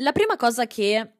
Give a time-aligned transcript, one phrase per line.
[0.00, 1.12] La prima cosa che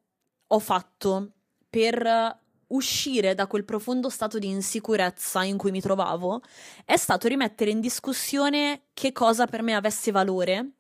[0.47, 1.33] ho fatto
[1.69, 6.43] per uscire da quel profondo stato di insicurezza in cui mi trovavo
[6.85, 10.75] è stato rimettere in discussione che cosa per me avesse valore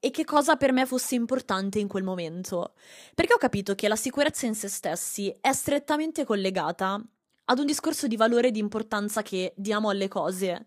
[0.00, 2.74] e che cosa per me fosse importante in quel momento.
[3.14, 7.00] Perché ho capito che la sicurezza in se stessi è strettamente collegata
[7.44, 10.66] ad un discorso di valore e di importanza che diamo alle cose.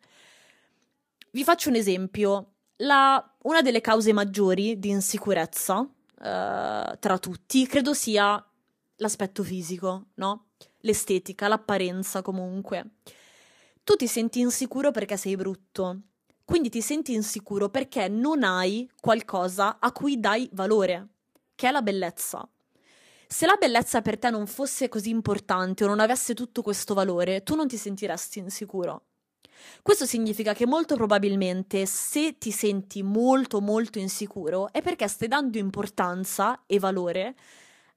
[1.32, 2.54] Vi faccio un esempio.
[2.78, 5.86] La, una delle cause maggiori di insicurezza
[6.20, 8.44] uh, tra tutti credo sia
[8.98, 10.48] l'aspetto fisico, no?
[10.82, 12.92] L'estetica, l'apparenza comunque.
[13.84, 16.02] Tu ti senti insicuro perché sei brutto,
[16.46, 21.08] quindi ti senti insicuro perché non hai qualcosa a cui dai valore,
[21.56, 22.48] che è la bellezza.
[23.28, 27.44] Se la bellezza per te non fosse così importante o non avesse tutto questo valore,
[27.44, 29.09] tu non ti sentiresti insicuro.
[29.82, 35.58] Questo significa che molto probabilmente se ti senti molto molto insicuro è perché stai dando
[35.58, 37.36] importanza e valore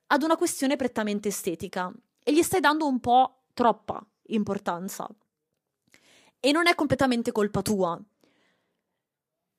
[0.09, 5.09] ad una questione prettamente estetica e gli stai dando un po' troppa importanza.
[6.41, 8.01] E non è completamente colpa tua,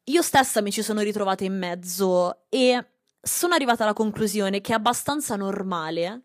[0.05, 2.87] io stessa mi ci sono ritrovata in mezzo e
[3.21, 6.23] sono arrivata alla conclusione che è abbastanza normale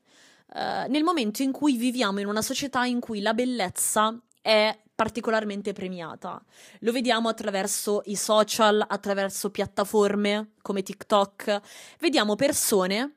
[0.53, 5.75] eh, nel momento in cui viviamo in una società in cui la bellezza è particolarmente
[5.75, 6.43] premiata.
[6.81, 11.61] Lo vediamo attraverso i social, attraverso piattaforme come TikTok.
[11.99, 13.13] Vediamo persone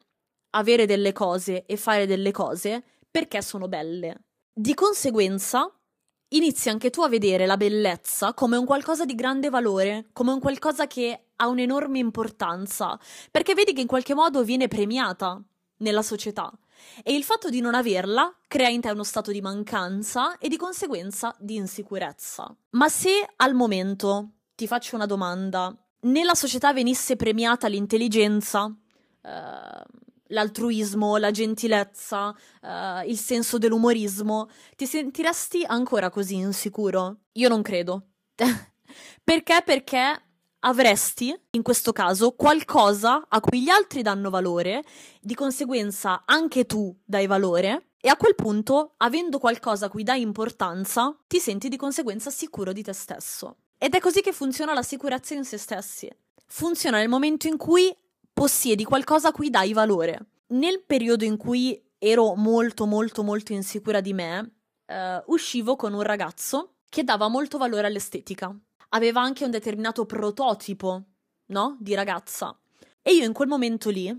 [0.49, 4.25] avere delle cose e fare delle cose perché sono belle.
[4.53, 5.73] Di conseguenza,
[6.33, 10.41] inizi anche tu a vedere la bellezza come un qualcosa di grande valore, come un
[10.41, 12.99] qualcosa che ha un'enorme importanza,
[13.31, 15.41] perché vedi che in qualche modo viene premiata
[15.77, 16.51] nella società.
[17.03, 20.57] E il fatto di non averla crea in te uno stato di mancanza e di
[20.57, 22.55] conseguenza di insicurezza.
[22.71, 28.73] Ma se al momento, ti faccio una domanda, nella società venisse premiata l'intelligenza,
[29.21, 29.83] eh,
[30.31, 32.29] l'altruismo, la gentilezza,
[32.61, 37.17] uh, il senso dell'umorismo, ti sentiresti ancora così insicuro?
[37.33, 38.07] Io non credo.
[39.23, 39.61] Perché?
[39.63, 40.21] Perché
[40.61, 44.83] avresti, in questo caso, qualcosa a cui gli altri danno valore,
[45.19, 50.21] di conseguenza anche tu dai valore, e a quel punto, avendo qualcosa a cui dai
[50.21, 53.57] importanza, ti senti di conseguenza sicuro di te stesso.
[53.77, 56.09] Ed è così che funziona la sicurezza in se stessi.
[56.47, 57.95] Funziona nel momento in cui
[58.33, 60.29] possiedi qualcosa a cui dai valore.
[60.47, 64.55] Nel periodo in cui ero molto molto molto insicura di me,
[64.87, 68.55] eh, uscivo con un ragazzo che dava molto valore all'estetica.
[68.93, 71.03] Aveva anche un determinato prototipo,
[71.47, 71.77] no?
[71.79, 72.57] Di ragazza.
[73.01, 74.09] E io in quel momento lì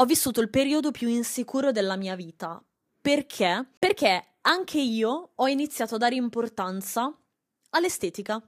[0.00, 2.62] ho vissuto il periodo più insicuro della mia vita.
[3.00, 3.66] Perché?
[3.78, 7.16] Perché anche io ho iniziato a dare importanza
[7.70, 8.42] all'estetica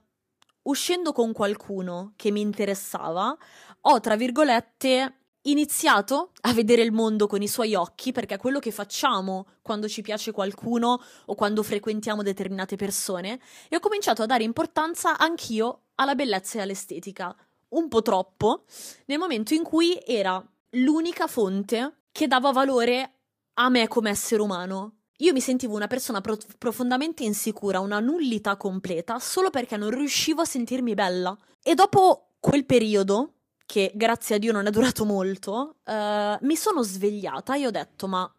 [0.63, 3.35] uscendo con qualcuno che mi interessava,
[3.81, 8.59] ho, tra virgolette, iniziato a vedere il mondo con i suoi occhi, perché è quello
[8.59, 14.25] che facciamo quando ci piace qualcuno o quando frequentiamo determinate persone, e ho cominciato a
[14.27, 17.35] dare importanza anch'io alla bellezza e all'estetica.
[17.69, 18.65] Un po' troppo,
[19.05, 23.13] nel momento in cui era l'unica fonte che dava valore
[23.53, 24.95] a me come essere umano.
[25.17, 30.41] Io mi sentivo una persona pro- profondamente insicura, una nullità completa, solo perché non riuscivo
[30.41, 31.37] a sentirmi bella.
[31.61, 33.33] E dopo quel periodo,
[33.71, 38.05] che grazie a Dio non è durato molto, uh, mi sono svegliata e ho detto:
[38.05, 38.29] Ma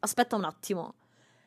[0.00, 0.94] aspetta un attimo.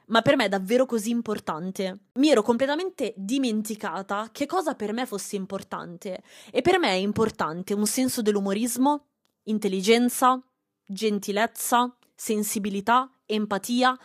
[0.05, 2.05] Ma per me è davvero così importante?
[2.13, 6.23] Mi ero completamente dimenticata che cosa per me fosse importante.
[6.51, 9.07] E per me è importante un senso dell'umorismo,
[9.43, 10.41] intelligenza,
[10.85, 13.99] gentilezza, sensibilità, empatia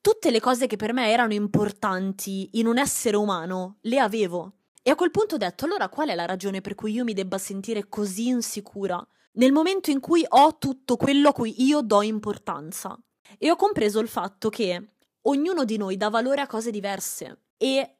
[0.00, 4.52] tutte le cose che per me erano importanti in un essere umano le avevo.
[4.82, 7.12] E a quel punto ho detto: allora qual è la ragione per cui io mi
[7.12, 9.04] debba sentire così insicura?
[9.32, 12.98] Nel momento in cui ho tutto quello a cui io do importanza.
[13.38, 17.42] E ho compreso il fatto che ognuno di noi dà valore a cose diverse.
[17.56, 17.98] E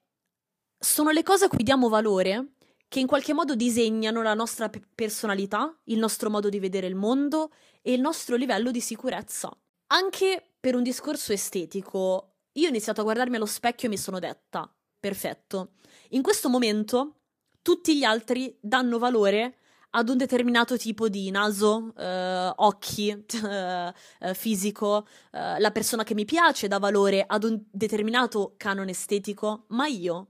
[0.78, 2.54] sono le cose a cui diamo valore
[2.88, 7.52] che in qualche modo disegnano la nostra personalità, il nostro modo di vedere il mondo
[7.82, 9.48] e il nostro livello di sicurezza.
[9.92, 14.18] Anche per un discorso estetico, io ho iniziato a guardarmi allo specchio e mi sono
[14.18, 14.68] detta,
[15.00, 15.72] perfetto,
[16.10, 17.16] in questo momento
[17.62, 19.56] tutti gli altri danno valore
[19.90, 23.08] ad un determinato tipo di naso, eh, occhi,
[23.44, 23.92] eh,
[24.34, 29.86] fisico, eh, la persona che mi piace dà valore ad un determinato canone estetico, ma
[29.86, 30.28] io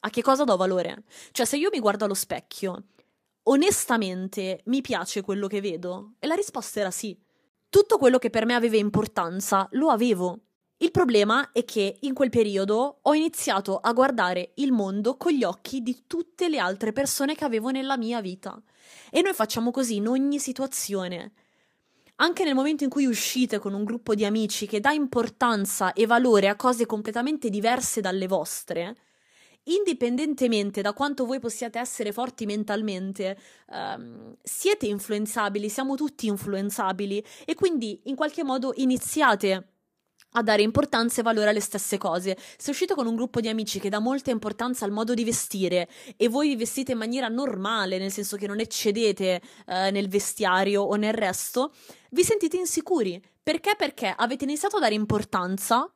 [0.00, 1.04] a che cosa do valore?
[1.32, 2.84] Cioè se io mi guardo allo specchio,
[3.44, 6.14] onestamente mi piace quello che vedo?
[6.18, 7.18] E la risposta era sì.
[7.68, 10.38] Tutto quello che per me aveva importanza lo avevo.
[10.82, 15.44] Il problema è che in quel periodo ho iniziato a guardare il mondo con gli
[15.44, 18.58] occhi di tutte le altre persone che avevo nella mia vita.
[19.10, 21.32] E noi facciamo così in ogni situazione.
[22.22, 26.06] anche nel momento in cui uscite con un gruppo di amici che dà importanza e
[26.06, 28.94] valore a cose completamente diverse dalle vostre,
[29.64, 33.38] indipendentemente da quanto voi possiate essere forti mentalmente,
[33.68, 39.79] um, siete influenzabili, siamo tutti influenzabili e quindi in qualche modo iniziate
[40.32, 42.36] a dare importanza e valore alle stesse cose.
[42.56, 45.88] Se uscite con un gruppo di amici che dà molta importanza al modo di vestire
[46.16, 50.82] e voi vi vestite in maniera normale, nel senso che non eccedete eh, nel vestiario
[50.82, 51.72] o nel resto,
[52.10, 53.20] vi sentite insicuri.
[53.42, 53.74] Perché?
[53.76, 55.90] Perché avete iniziato a dare importanza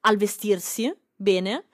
[0.00, 1.66] al vestirsi bene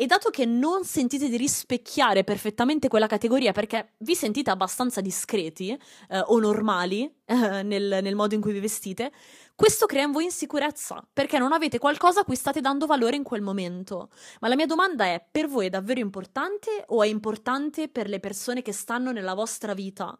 [0.00, 5.78] e dato che non sentite di rispecchiare perfettamente quella categoria perché vi sentite abbastanza discreti
[6.08, 9.12] eh, o normali eh, nel, nel modo in cui vi vestite,
[9.54, 13.22] questo crea in voi insicurezza perché non avete qualcosa a cui state dando valore in
[13.22, 14.08] quel momento.
[14.40, 18.20] Ma la mia domanda è: per voi è davvero importante o è importante per le
[18.20, 20.18] persone che stanno nella vostra vita?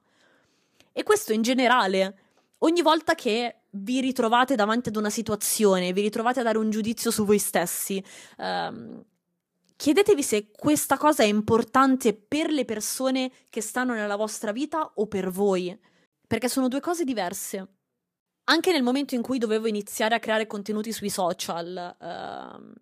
[0.93, 2.19] E questo in generale.
[2.59, 7.11] Ogni volta che vi ritrovate davanti ad una situazione, vi ritrovate a dare un giudizio
[7.11, 8.05] su voi stessi,
[8.37, 9.05] ehm,
[9.81, 15.07] Chiedetevi se questa cosa è importante per le persone che stanno nella vostra vita o
[15.07, 15.75] per voi,
[16.27, 17.77] perché sono due cose diverse.
[18.51, 22.73] Anche nel momento in cui dovevo iniziare a creare contenuti sui social, uh,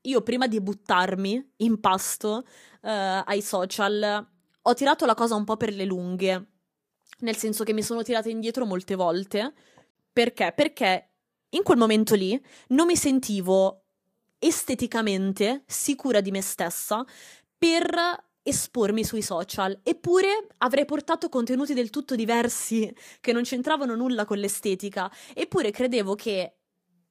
[0.00, 2.42] io prima di buttarmi in pasto uh,
[2.80, 4.26] ai social,
[4.62, 6.52] ho tirato la cosa un po' per le lunghe,
[7.18, 9.52] nel senso che mi sono tirata indietro molte volte.
[10.10, 10.54] Perché?
[10.56, 11.10] Perché
[11.50, 13.85] in quel momento lì non mi sentivo
[14.38, 17.04] esteticamente sicura di me stessa
[17.58, 19.80] per espormi sui social.
[19.82, 25.10] Eppure avrei portato contenuti del tutto diversi che non c'entravano nulla con l'estetica.
[25.34, 26.54] Eppure credevo che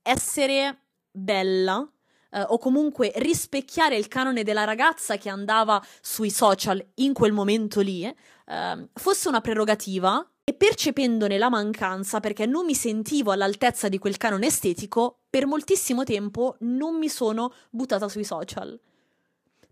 [0.01, 0.80] essere
[1.12, 1.88] bella
[2.31, 7.81] eh, o comunque rispecchiare il canone della ragazza che andava sui social in quel momento
[7.81, 13.98] lì eh, fosse una prerogativa e percependone la mancanza perché non mi sentivo all'altezza di
[13.98, 18.80] quel canone estetico, per moltissimo tempo non mi sono buttata sui social.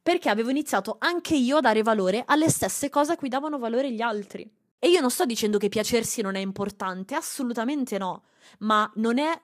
[0.01, 3.93] Perché avevo iniziato anche io a dare valore alle stesse cose a cui davano valore
[3.93, 4.51] gli altri.
[4.79, 8.23] E io non sto dicendo che piacersi non è importante, assolutamente no,
[8.59, 9.41] ma non è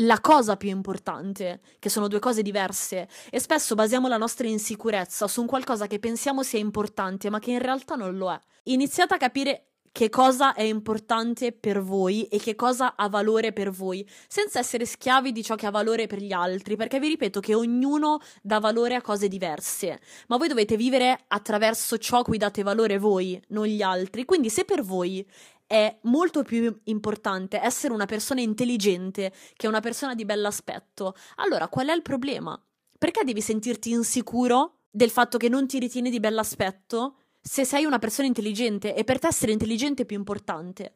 [0.00, 5.28] la cosa più importante, che sono due cose diverse, e spesso basiamo la nostra insicurezza
[5.28, 8.40] su un qualcosa che pensiamo sia importante, ma che in realtà non lo è.
[8.64, 13.70] Iniziate a capire che cosa è importante per voi e che cosa ha valore per
[13.70, 17.40] voi, senza essere schiavi di ciò che ha valore per gli altri, perché vi ripeto
[17.40, 19.98] che ognuno dà valore a cose diverse,
[20.28, 24.26] ma voi dovete vivere attraverso ciò cui date valore voi, non gli altri.
[24.26, 25.26] Quindi se per voi
[25.66, 31.86] è molto più importante essere una persona intelligente che una persona di bell'aspetto, allora qual
[31.86, 32.62] è il problema?
[32.98, 37.20] Perché devi sentirti insicuro del fatto che non ti ritieni di bell'aspetto?
[37.48, 40.94] Se sei una persona intelligente e per te essere intelligente è più importante.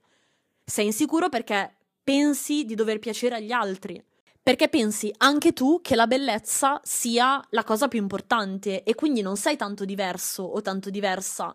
[0.64, 4.02] Sei insicuro perché pensi di dover piacere agli altri.
[4.42, 9.36] Perché pensi anche tu che la bellezza sia la cosa più importante e quindi non
[9.36, 11.54] sei tanto diverso o tanto diversa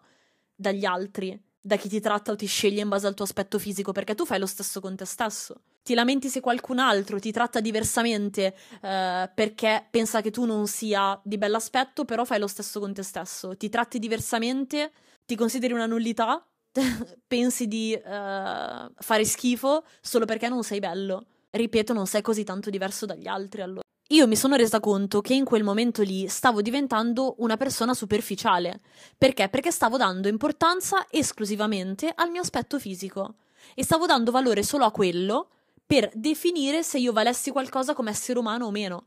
[0.56, 3.92] dagli altri, da chi ti tratta o ti sceglie in base al tuo aspetto fisico,
[3.92, 5.62] perché tu fai lo stesso con te stesso.
[5.82, 11.20] Ti lamenti se qualcun altro ti tratta diversamente eh, perché pensa che tu non sia
[11.24, 13.58] di bell'aspetto, però fai lo stesso con te stesso.
[13.58, 14.92] Ti tratti diversamente,
[15.26, 16.46] ti consideri una nullità,
[17.26, 21.26] pensi di eh, fare schifo solo perché non sei bello.
[21.50, 23.84] Ripeto, non sei così tanto diverso dagli altri allora.
[24.09, 28.81] Io mi sono resa conto che in quel momento lì stavo diventando una persona superficiale.
[29.18, 29.50] Perché?
[29.50, 33.38] Perché stavo dando importanza esclusivamente al mio aspetto fisico
[33.74, 35.50] e stavo dando valore solo a quello
[35.83, 39.06] per definire se io valessi qualcosa come essere umano o meno.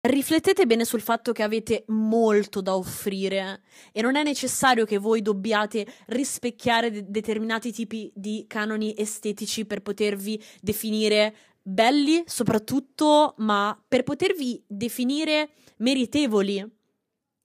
[0.00, 3.62] Riflettete bene sul fatto che avete molto da offrire
[3.92, 9.80] e non è necessario che voi dobbiate rispecchiare de- determinati tipi di canoni estetici per
[9.80, 11.34] potervi definire
[11.66, 16.64] belli soprattutto, ma per potervi definire meritevoli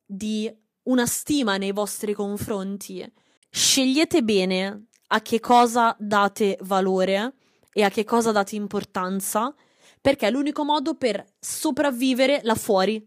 [0.06, 3.10] di una stima nei vostri confronti.
[3.50, 7.36] Scegliete bene a che cosa date valore
[7.72, 9.56] e a che cosa date importanza,
[10.02, 13.06] perché è l'unico modo per sopravvivere là fuori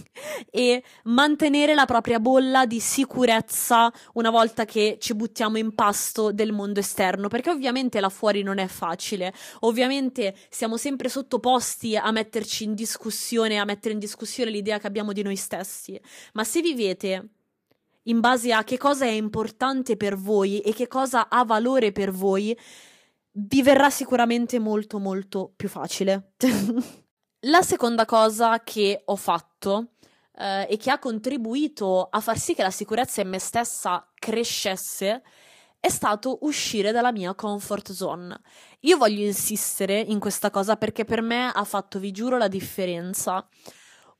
[0.50, 6.52] e mantenere la propria bolla di sicurezza una volta che ci buttiamo in pasto del
[6.52, 12.64] mondo esterno, perché ovviamente là fuori non è facile, ovviamente siamo sempre sottoposti a metterci
[12.64, 16.00] in discussione, a mettere in discussione l'idea che abbiamo di noi stessi,
[16.32, 17.28] ma se vivete
[18.06, 22.10] in base a che cosa è importante per voi e che cosa ha valore per
[22.10, 22.56] voi,
[23.32, 26.34] vi verrà sicuramente molto molto più facile.
[27.46, 29.94] La seconda cosa che ho fatto
[30.36, 35.22] eh, e che ha contribuito a far sì che la sicurezza in me stessa crescesse
[35.80, 38.40] è stato uscire dalla mia comfort zone.
[38.80, 43.44] Io voglio insistere in questa cosa perché per me ha fatto, vi giuro, la differenza.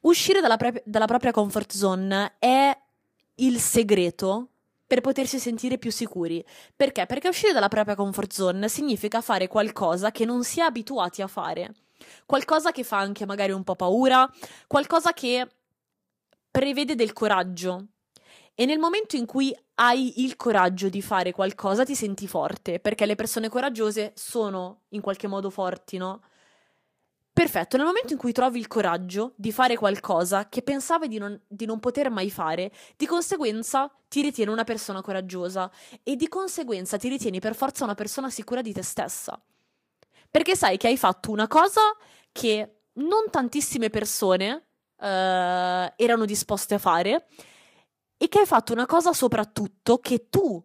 [0.01, 2.77] Uscire dalla, pre- dalla propria comfort zone è
[3.37, 4.52] il segreto
[4.93, 6.45] per potersi sentire più sicuri.
[6.77, 7.07] Perché?
[7.07, 11.29] Perché uscire dalla propria comfort zone significa fare qualcosa che non si è abituati a
[11.29, 11.73] fare.
[12.27, 14.31] Qualcosa che fa anche magari un po' paura,
[14.67, 15.49] qualcosa che
[16.51, 17.87] prevede del coraggio.
[18.55, 23.07] E nel momento in cui hai il coraggio di fare qualcosa, ti senti forte, perché
[23.07, 26.21] le persone coraggiose sono in qualche modo forti, no?
[27.35, 31.41] Perfetto, nel momento in cui trovi il coraggio di fare qualcosa che pensavi di non,
[31.49, 35.71] di non, poter mai fare, di conseguenza ti ritieni una persona coraggiosa
[36.03, 39.41] e di conseguenza ti ritieni per forza una persona sicura di te stessa.
[40.31, 41.81] Perché sai che hai fatto una cosa
[42.33, 45.05] che non tantissime persone uh,
[45.97, 47.29] erano disposte a fare
[48.19, 50.63] e che hai fatto una cosa soprattutto che tu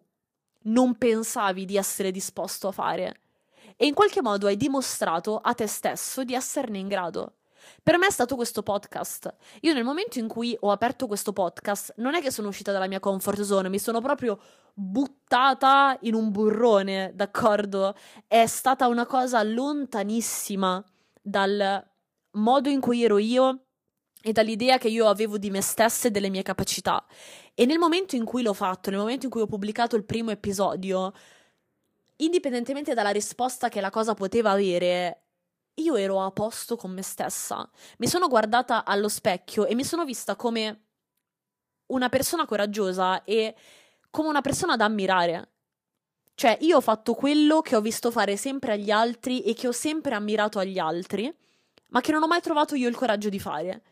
[0.64, 3.20] non pensavi di essere disposto a fare.
[3.80, 7.34] E in qualche modo hai dimostrato a te stesso di esserne in grado.
[7.80, 9.32] Per me è stato questo podcast.
[9.60, 12.88] Io nel momento in cui ho aperto questo podcast, non è che sono uscita dalla
[12.88, 14.40] mia comfort zone, mi sono proprio
[14.74, 17.94] buttata in un burrone, d'accordo?
[18.26, 20.84] È stata una cosa lontanissima
[21.22, 21.88] dal
[22.32, 23.66] modo in cui ero io
[24.20, 27.06] e dall'idea che io avevo di me stessa e delle mie capacità.
[27.54, 30.32] E nel momento in cui l'ho fatto, nel momento in cui ho pubblicato il primo
[30.32, 31.12] episodio,
[32.18, 35.22] indipendentemente dalla risposta che la cosa poteva avere,
[35.74, 37.68] io ero a posto con me stessa.
[37.98, 40.82] Mi sono guardata allo specchio e mi sono vista come
[41.86, 43.54] una persona coraggiosa e
[44.10, 45.52] come una persona da ammirare.
[46.34, 49.72] Cioè, io ho fatto quello che ho visto fare sempre agli altri e che ho
[49.72, 51.32] sempre ammirato agli altri,
[51.88, 53.82] ma che non ho mai trovato io il coraggio di fare.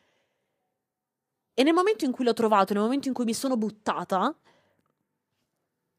[1.54, 4.35] E nel momento in cui l'ho trovato, nel momento in cui mi sono buttata,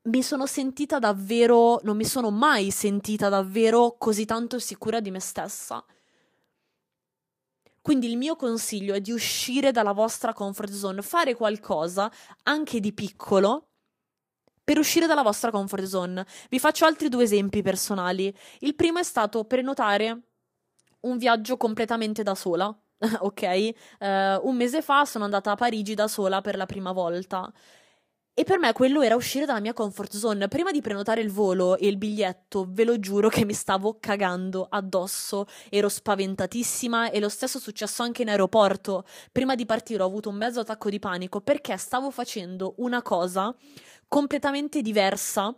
[0.08, 5.20] mi sono sentita davvero, non mi sono mai sentita davvero così tanto sicura di me
[5.20, 5.84] stessa.
[7.82, 12.12] Quindi il mio consiglio è di uscire dalla vostra comfort zone, fare qualcosa
[12.44, 13.70] anche di piccolo
[14.62, 16.26] per uscire dalla vostra comfort zone.
[16.50, 18.34] Vi faccio altri due esempi personali.
[18.60, 20.22] Il primo è stato prenotare
[21.02, 22.78] un viaggio completamente da sola.
[23.20, 23.70] ok?
[24.00, 24.06] Uh,
[24.48, 27.50] un mese fa sono andata a Parigi da sola per la prima volta.
[28.39, 30.48] E per me quello era uscire dalla mia comfort zone.
[30.48, 34.67] Prima di prenotare il volo e il biglietto, ve lo giuro che mi stavo cagando
[34.70, 35.48] addosso.
[35.72, 39.06] Ero spaventatissima e lo stesso è successo anche in aeroporto.
[39.32, 43.51] Prima di partire ho avuto un mezzo attacco di panico perché stavo facendo una cosa
[44.08, 45.51] completamente diversa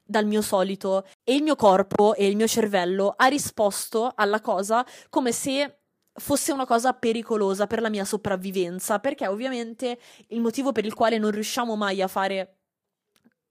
[0.00, 4.86] dal mio solito e il mio corpo e il mio cervello ha risposto alla cosa
[5.08, 5.78] come se
[6.16, 11.18] fosse una cosa pericolosa per la mia sopravvivenza, perché ovviamente il motivo per il quale
[11.18, 12.58] non riusciamo mai a fare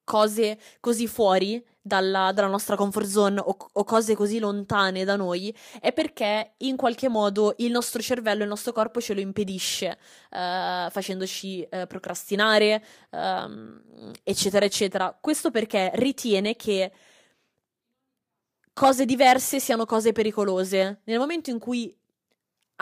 [0.03, 5.55] cose così fuori dalla, dalla nostra comfort zone o, o, cose così lontane da noi
[5.79, 9.97] è perché in qualche modo il nostro cervello, il nostro corpo ce lo impedisce,
[10.31, 13.81] uh, facendoci uh, procrastinare, uh,
[14.23, 15.17] eccetera, eccetera.
[15.19, 16.91] Questo perché ritiene che
[18.73, 21.01] cose diverse siano cose pericolose.
[21.03, 21.95] Nel momento in cui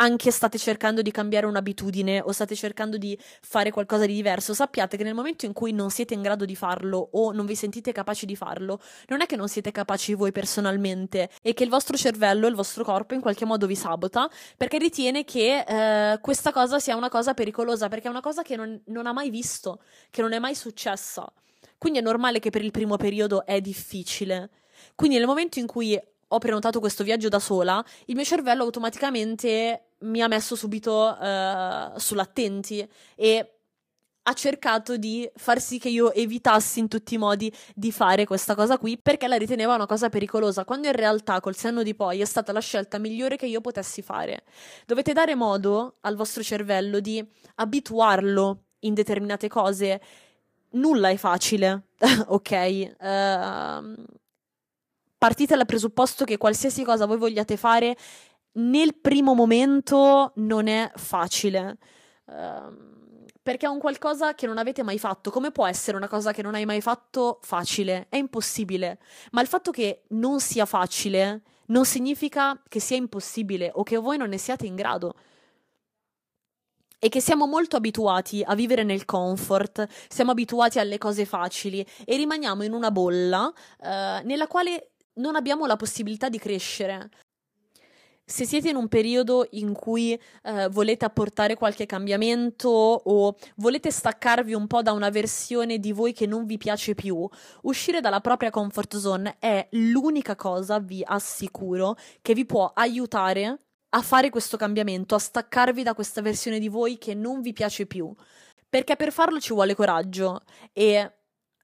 [0.01, 4.98] anche state cercando di cambiare un'abitudine o state cercando di fare qualcosa di diverso, sappiate
[4.98, 7.91] che nel momento in cui non siete in grado di farlo o non vi sentite
[7.91, 11.96] capaci di farlo, non è che non siete capaci voi personalmente, è che il vostro
[11.96, 14.27] cervello, il vostro corpo in qualche modo vi sabota
[14.58, 18.55] perché ritiene che eh, questa cosa sia una cosa pericolosa, perché è una cosa che
[18.55, 21.31] non, non ha mai visto, che non è mai successa.
[21.77, 24.50] Quindi è normale che per il primo periodo è difficile.
[24.96, 26.00] Quindi nel momento in cui
[26.33, 31.97] ho prenotato questo viaggio da sola, il mio cervello automaticamente mi ha messo subito uh,
[31.97, 33.55] sull'attenti e
[34.23, 38.53] ha cercato di far sì che io evitassi in tutti i modi di fare questa
[38.53, 42.21] cosa qui perché la riteneva una cosa pericolosa, quando in realtà col senno di poi
[42.21, 44.43] è stata la scelta migliore che io potessi fare.
[44.85, 50.01] Dovete dare modo al vostro cervello di abituarlo in determinate cose.
[50.73, 51.88] Nulla è facile,
[52.27, 52.95] ok?
[53.00, 54.21] Uh,
[55.22, 57.96] partite dal presupposto che qualsiasi cosa voi vogliate fare
[58.54, 61.78] nel primo momento non è facile.
[62.25, 65.30] Uh, perché è un qualcosa che non avete mai fatto.
[65.30, 68.08] Come può essere una cosa che non hai mai fatto facile?
[68.10, 68.98] È impossibile.
[69.30, 74.18] Ma il fatto che non sia facile non significa che sia impossibile o che voi
[74.18, 75.13] non ne siate in grado
[76.98, 82.16] e che siamo molto abituati a vivere nel comfort, siamo abituati alle cose facili e
[82.16, 83.86] rimaniamo in una bolla uh,
[84.24, 87.10] nella quale non abbiamo la possibilità di crescere.
[88.24, 90.13] se siete in un periodo in cui
[90.44, 96.13] eh, volete apportare qualche cambiamento o volete staccarvi un po' da una versione di voi
[96.13, 97.27] che non vi piace più,
[97.63, 103.58] uscire dalla propria comfort zone è l'unica cosa, vi assicuro, che vi può aiutare
[103.94, 107.86] a fare questo cambiamento, a staccarvi da questa versione di voi che non vi piace
[107.86, 108.13] più.
[108.70, 111.12] Perché per farlo ci vuole coraggio e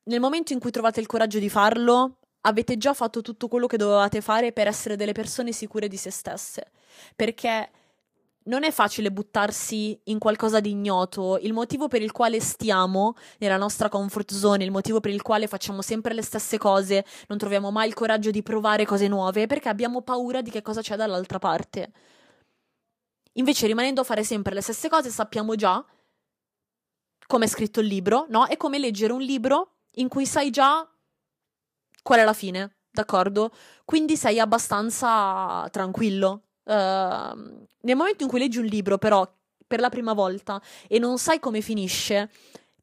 [0.04, 3.78] nel momento in cui trovate il coraggio di farlo, avete già fatto tutto quello che
[3.78, 6.72] dovevate fare per essere delle persone sicure di se stesse.
[7.16, 7.70] Perché
[8.46, 11.38] non è facile buttarsi in qualcosa di ignoto.
[11.42, 15.48] Il motivo per il quale stiamo nella nostra comfort zone, il motivo per il quale
[15.48, 19.48] facciamo sempre le stesse cose, non troviamo mai il coraggio di provare cose nuove, è
[19.48, 21.92] perché abbiamo paura di che cosa c'è dall'altra parte.
[23.34, 25.86] Invece, rimanendo a fare sempre le stesse cose, sappiamo già
[27.28, 28.46] come è scritto il libro, no?
[28.48, 30.90] È come leggere un libro in cui sai già
[32.08, 33.52] qual è la fine, d'accordo?
[33.84, 36.44] Quindi sei abbastanza tranquillo.
[36.64, 39.30] Uh, nel momento in cui leggi un libro, però,
[39.68, 42.30] per la prima volta e non sai come finisce,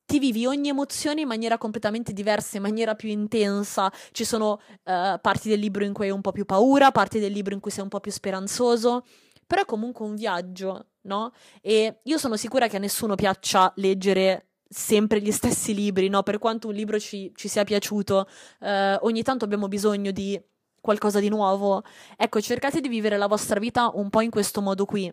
[0.05, 3.91] ti vivi ogni emozione in maniera completamente diversa, in maniera più intensa.
[4.13, 7.33] Ci sono uh, parti del libro in cui hai un po' più paura, parti del
[7.33, 9.07] libro in cui sei un po' più speranzoso,
[9.47, 11.33] però è comunque un viaggio, no?
[11.63, 16.23] E io sono sicura che a nessuno piaccia leggere sempre gli stessi libri, no?
[16.23, 18.29] Per quanto un libro ci, ci sia piaciuto,
[18.61, 20.41] eh, ogni tanto abbiamo bisogno di
[20.81, 21.83] qualcosa di nuovo.
[22.17, 25.13] Ecco, cercate di vivere la vostra vita un po' in questo modo qui.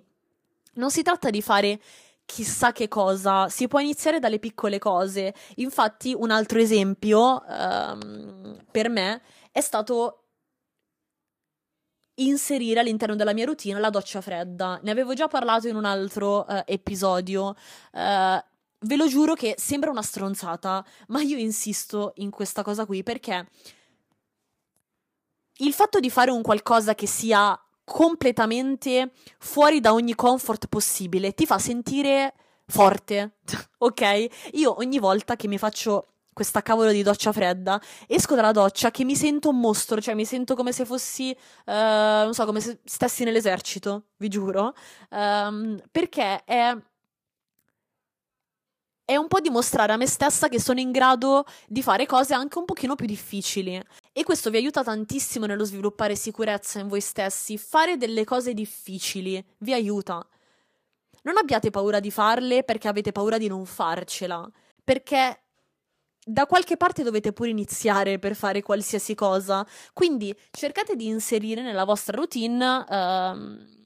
[0.73, 1.79] Non si tratta di fare
[2.25, 5.33] chissà che cosa, si può iniziare dalle piccole cose.
[5.57, 10.23] Infatti, un altro esempio um, per me è stato
[12.15, 14.79] inserire all'interno della mia routine la doccia fredda.
[14.81, 17.55] Ne avevo già parlato in un altro uh, episodio.
[17.91, 18.49] Uh,
[18.81, 23.47] ve lo giuro che sembra una stronzata, ma io insisto in questa cosa qui perché
[25.57, 31.45] il fatto di fare un qualcosa che sia completamente fuori da ogni comfort possibile ti
[31.45, 32.33] fa sentire
[32.65, 33.37] forte,
[33.79, 34.27] ok?
[34.53, 39.03] Io ogni volta che mi faccio questa cavolo di doccia fredda, esco dalla doccia che
[39.03, 41.35] mi sento un mostro, cioè mi sento come se fossi,
[41.65, 44.73] uh, non so, come se stessi nell'esercito, vi giuro,
[45.09, 46.75] um, perché è
[49.11, 52.57] è un po' dimostrare a me stessa che sono in grado di fare cose anche
[52.57, 53.77] un pochino più difficili.
[54.13, 57.57] E questo vi aiuta tantissimo nello sviluppare sicurezza in voi stessi.
[57.57, 60.25] Fare delle cose difficili vi aiuta.
[61.23, 64.49] Non abbiate paura di farle perché avete paura di non farcela.
[64.81, 65.43] Perché
[66.23, 69.67] da qualche parte dovete pure iniziare per fare qualsiasi cosa.
[69.91, 72.85] Quindi cercate di inserire nella vostra routine.
[72.87, 73.80] Uh,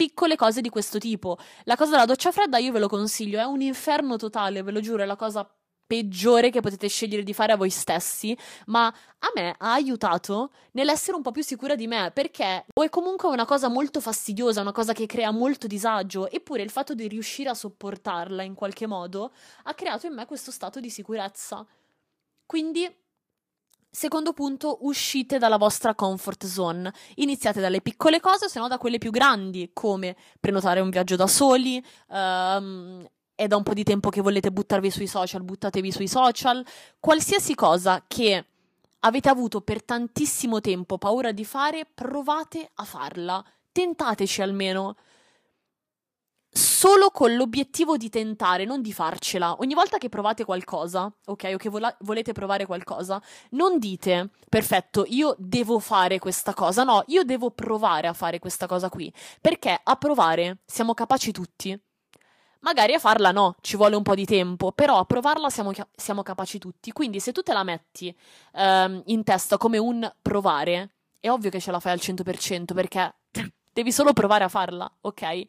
[0.00, 1.36] piccole cose di questo tipo.
[1.64, 4.80] La cosa della doccia fredda io ve lo consiglio, è un inferno totale, ve lo
[4.80, 5.46] giuro, è la cosa
[5.86, 8.34] peggiore che potete scegliere di fare a voi stessi,
[8.68, 12.88] ma a me ha aiutato nell'essere un po' più sicura di me, perché o è
[12.88, 17.06] comunque una cosa molto fastidiosa, una cosa che crea molto disagio, eppure il fatto di
[17.06, 19.32] riuscire a sopportarla in qualche modo
[19.64, 21.66] ha creato in me questo stato di sicurezza.
[22.46, 22.90] Quindi
[23.92, 26.92] Secondo punto, uscite dalla vostra comfort zone.
[27.16, 31.26] Iniziate dalle piccole cose, se no da quelle più grandi, come prenotare un viaggio da
[31.26, 31.84] soli.
[32.06, 36.64] Um, è da un po' di tempo che volete buttarvi sui social, buttatevi sui social.
[37.00, 38.44] Qualsiasi cosa che
[39.00, 43.44] avete avuto per tantissimo tempo paura di fare, provate a farla.
[43.72, 44.96] Tentateci almeno
[46.52, 49.56] solo con l'obiettivo di tentare, non di farcela.
[49.60, 55.04] Ogni volta che provate qualcosa, ok, o che vola- volete provare qualcosa, non dite, perfetto,
[55.06, 56.82] io devo fare questa cosa.
[56.84, 59.12] No, io devo provare a fare questa cosa qui.
[59.40, 61.78] Perché a provare siamo capaci tutti.
[62.62, 66.22] Magari a farla no, ci vuole un po' di tempo, però a provarla siamo, siamo
[66.22, 66.92] capaci tutti.
[66.92, 68.14] Quindi se tu te la metti
[68.52, 73.14] um, in testa come un provare, è ovvio che ce la fai al 100% perché
[73.72, 75.46] devi solo provare a farla, ok?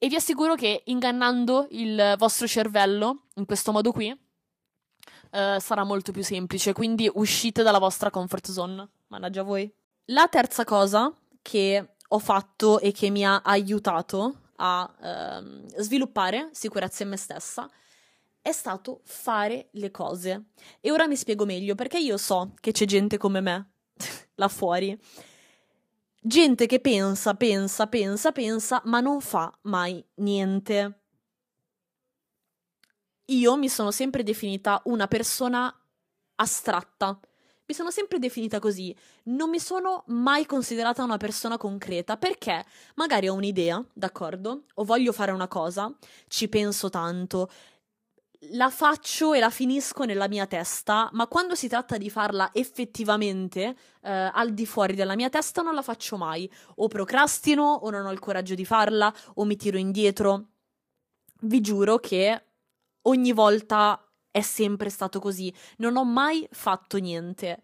[0.00, 6.12] E vi assicuro che ingannando il vostro cervello in questo modo qui uh, sarà molto
[6.12, 6.72] più semplice.
[6.72, 8.88] Quindi uscite dalla vostra comfort zone.
[9.08, 9.68] Mannaggia voi.
[10.06, 17.02] La terza cosa che ho fatto e che mi ha aiutato a uh, sviluppare sicurezza
[17.02, 17.68] in me stessa
[18.40, 20.50] è stato fare le cose.
[20.80, 23.70] E ora mi spiego meglio perché io so che c'è gente come me
[24.36, 24.96] là fuori
[26.20, 31.00] Gente che pensa, pensa, pensa, pensa, ma non fa mai niente.
[33.26, 35.72] Io mi sono sempre definita una persona
[36.36, 37.18] astratta.
[37.66, 38.94] Mi sono sempre definita così.
[39.24, 42.64] Non mi sono mai considerata una persona concreta perché
[42.96, 44.64] magari ho un'idea, d'accordo?
[44.74, 45.94] O voglio fare una cosa,
[46.26, 47.48] ci penso tanto,
[48.52, 53.76] la faccio e la finisco nella mia testa, ma quando si tratta di farla effettivamente
[54.02, 56.50] eh, al di fuori della mia testa non la faccio mai.
[56.76, 60.50] O procrastino, o non ho il coraggio di farla, o mi tiro indietro.
[61.40, 62.44] Vi giuro che
[63.02, 65.52] ogni volta è sempre stato così.
[65.78, 67.62] Non ho mai fatto niente.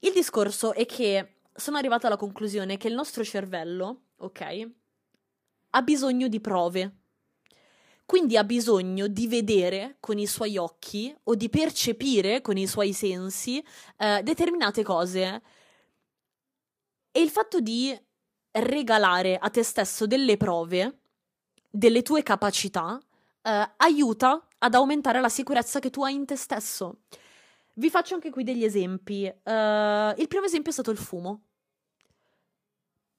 [0.00, 4.70] Il discorso è che sono arrivata alla conclusione che il nostro cervello, ok,
[5.70, 7.05] ha bisogno di prove
[8.06, 12.92] quindi ha bisogno di vedere con i suoi occhi o di percepire con i suoi
[12.92, 13.62] sensi
[13.96, 15.42] eh, determinate cose.
[17.10, 17.98] E il fatto di
[18.52, 21.00] regalare a te stesso delle prove,
[21.68, 22.96] delle tue capacità,
[23.42, 27.00] eh, aiuta ad aumentare la sicurezza che tu hai in te stesso.
[27.74, 29.24] Vi faccio anche qui degli esempi.
[29.24, 31.42] Uh, il primo esempio è stato il fumo.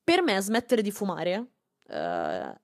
[0.03, 1.37] Per me smettere di fumare
[1.83, 2.59] uh,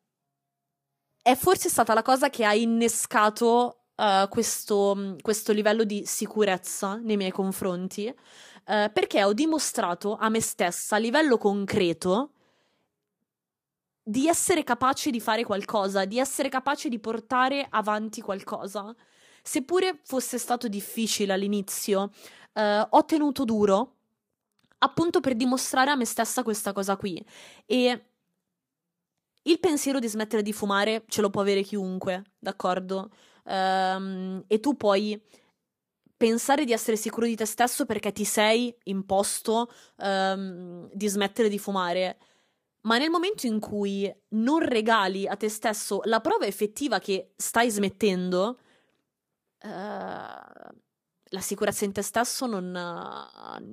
[1.23, 7.15] è forse stata la cosa che ha innescato uh, questo, questo, livello di sicurezza nei
[7.15, 12.31] miei confronti, uh, perché ho dimostrato a me stessa a livello concreto
[14.03, 18.93] di essere capace di fare qualcosa, di essere capace di portare avanti qualcosa.
[19.41, 22.12] Seppure fosse stato difficile all'inizio,
[22.53, 23.95] uh, ho tenuto duro
[24.79, 27.25] appunto per dimostrare a me stessa questa cosa qui.
[27.65, 28.07] E
[29.43, 33.10] il pensiero di smettere di fumare ce lo può avere chiunque, d'accordo?
[33.45, 35.21] Um, e tu puoi
[36.15, 41.60] pensare di essere sicuro di te stesso perché ti sei imposto um, di smettere di
[41.60, 42.17] fumare.
[42.82, 47.69] Ma nel momento in cui non regali a te stesso la prova effettiva che stai
[47.69, 48.60] smettendo,
[49.63, 50.75] uh,
[51.34, 52.72] la sicurezza in te stesso non,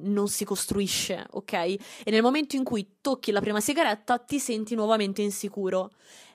[0.03, 1.53] non, si costruisce, ok?
[1.53, 5.91] E nel momento in cui tocchi la prima sigaretta ti senti nuovamente insicuro.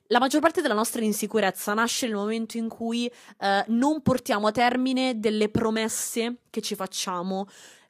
[0.10, 4.52] La maggior parte della nostra insicurezza nasce nel momento in cui eh, non portiamo a
[4.52, 7.48] termine delle promesse che ci facciamo.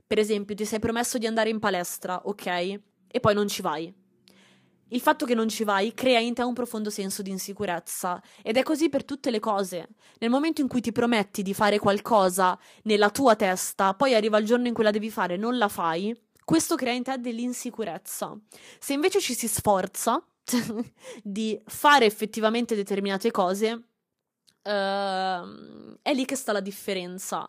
[0.07, 2.45] Per esempio, ti sei promesso di andare in palestra, ok?
[2.47, 3.93] E poi non ci vai
[4.89, 8.57] il fatto che non ci vai crea in te un profondo senso di insicurezza ed
[8.57, 9.89] è così per tutte le cose.
[10.19, 14.45] Nel momento in cui ti prometti di fare qualcosa nella tua testa, poi arriva il
[14.45, 18.37] giorno in cui la devi fare e non la fai, questo crea in te dell'insicurezza.
[18.79, 20.23] Se invece ci si sforza
[21.23, 27.45] di fare effettivamente determinate cose, uh, è lì che sta la differenza.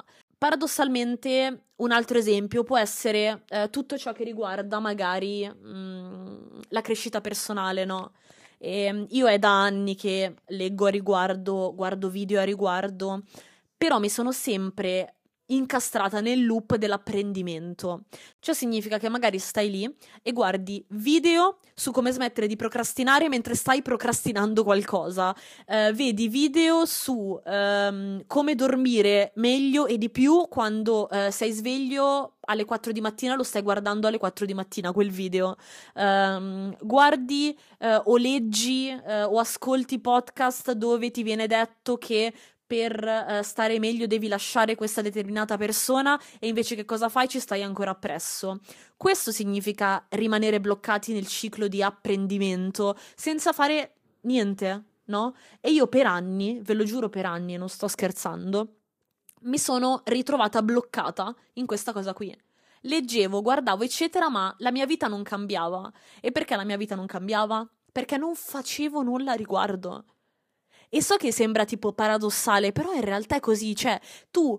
[0.47, 6.83] Paradossalmente, un altro esempio può essere eh, tutto ciò che riguarda magari mh, mm, la
[6.83, 8.13] crescita personale, no?
[8.57, 13.25] E ehm, io è da anni che leggo a riguardo, guardo video a riguardo,
[13.77, 15.16] però mi sono sempre
[15.47, 18.05] incastrata nel loop dell'apprendimento.
[18.41, 23.55] Ciò significa che magari stai lì e guardi video su come smettere di procrastinare mentre
[23.55, 25.35] stai procrastinando qualcosa.
[25.67, 32.37] Uh, vedi video su um, come dormire meglio e di più quando uh, sei sveglio
[32.49, 35.57] alle 4 di mattina, lo stai guardando alle 4 di mattina quel video.
[35.95, 42.33] Um, guardi uh, o leggi o ascolti podcast dove ti viene detto che
[42.67, 47.29] per uh, stare meglio devi lasciare questa determinata persona e invece che cosa fai?
[47.29, 48.61] Ci stai ancora appresso.
[48.97, 55.35] Questo significa rimanere bloccati nel ciclo di apprendimento senza fare niente, no?
[55.61, 58.77] E io per anni, ve lo giuro per anni, non sto scherzando,
[59.43, 62.37] mi sono ritrovata bloccata in questa cosa qui.
[62.83, 65.93] Leggevo, guardavo, eccetera, ma la mia vita non cambiava.
[66.21, 67.69] E perché la mia vita non cambiava?
[67.91, 70.05] Perché non facevo nulla a riguardo.
[70.97, 74.59] E so che sembra tipo paradossale, però in realtà è così, cioè tu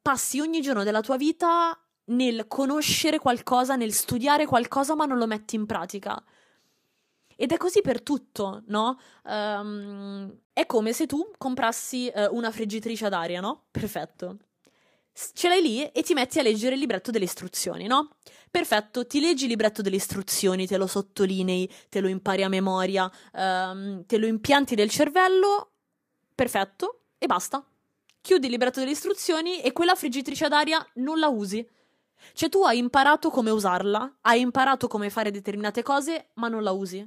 [0.00, 5.26] passi ogni giorno della tua vita nel conoscere qualcosa, nel studiare qualcosa, ma non lo
[5.26, 6.24] metti in pratica.
[7.36, 8.98] Ed è così per tutto, no?
[9.24, 13.66] Um, è come se tu comprassi uh, una friggitrice ad aria, no?
[13.70, 14.47] Perfetto
[15.32, 18.16] ce l'hai lì e ti metti a leggere il libretto delle istruzioni, no?
[18.50, 23.10] Perfetto, ti leggi il libretto delle istruzioni, te lo sottolinei, te lo impari a memoria,
[23.32, 25.72] um, te lo impianti nel cervello,
[26.34, 27.64] perfetto, e basta.
[28.20, 31.66] Chiudi il libretto delle istruzioni e quella friggitrice ad aria non la usi.
[32.32, 36.72] Cioè tu hai imparato come usarla, hai imparato come fare determinate cose, ma non la
[36.72, 37.06] usi.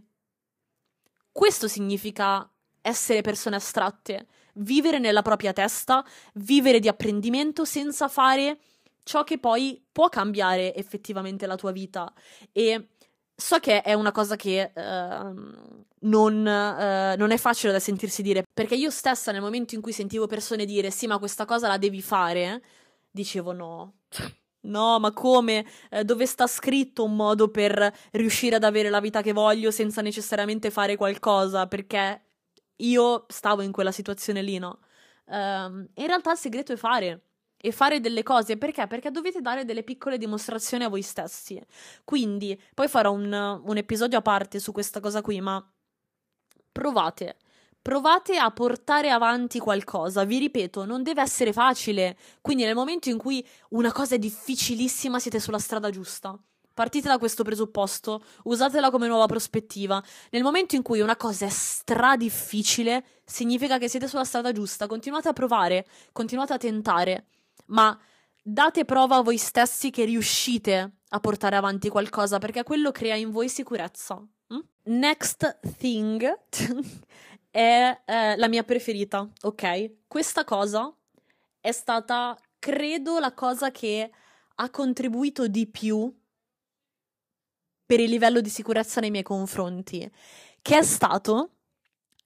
[1.31, 2.50] Questo significa
[2.81, 8.59] essere persone astratte, vivere nella propria testa, vivere di apprendimento senza fare
[9.03, 12.11] ciò che poi può cambiare effettivamente la tua vita.
[12.51, 12.89] E
[13.35, 14.81] so che è una cosa che uh,
[16.01, 19.91] non, uh, non, è facile da sentirsi dire, perché io stessa nel momento in cui
[19.91, 22.61] sentivo persone dire sì, ma questa cosa la devi fare,
[23.09, 23.93] dicevo no.
[24.63, 25.65] No, ma come?
[25.89, 30.01] Eh, dove sta scritto un modo per riuscire ad avere la vita che voglio senza
[30.01, 31.65] necessariamente fare qualcosa?
[31.65, 32.21] Perché
[32.83, 34.79] io stavo in quella situazione lì, no?
[35.25, 37.25] Um, in realtà il segreto è fare
[37.57, 38.87] e fare delle cose perché?
[38.87, 41.61] Perché dovete dare delle piccole dimostrazioni a voi stessi.
[42.03, 45.63] Quindi, poi farò un, un episodio a parte su questa cosa qui, ma
[46.71, 47.37] provate.
[47.81, 50.23] Provate a portare avanti qualcosa.
[50.23, 52.17] Vi ripeto, non deve essere facile.
[52.41, 56.37] Quindi, nel momento in cui una cosa è difficilissima, siete sulla strada giusta.
[56.73, 60.01] Partite da questo presupposto, usatela come nuova prospettiva.
[60.29, 64.87] Nel momento in cui una cosa è stra difficile, significa che siete sulla strada giusta.
[64.87, 67.25] Continuate a provare, continuate a tentare,
[67.67, 67.97] ma
[68.41, 73.31] date prova a voi stessi che riuscite a portare avanti qualcosa, perché quello crea in
[73.31, 74.15] voi sicurezza.
[74.53, 74.59] Mm?
[74.83, 76.23] Next thing
[77.51, 80.07] è eh, la mia preferita, ok?
[80.07, 80.93] Questa cosa
[81.59, 84.09] è stata, credo, la cosa che
[84.55, 86.13] ha contribuito di più
[87.91, 90.09] per il livello di sicurezza nei miei confronti,
[90.61, 91.49] che è stato